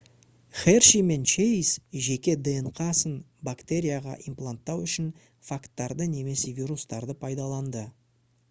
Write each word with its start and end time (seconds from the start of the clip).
херши 0.59 0.99
мен 1.09 1.25
чейз 1.31 1.73
жеке 2.05 2.33
днқ-сын 2.47 3.13
бактерияға 3.49 4.15
импланттау 4.31 4.81
үшін 4.87 5.13
фагтарды 5.51 6.09
немесе 6.17 6.57
вирустарды 6.63 7.19
пайдаланды 7.25 7.87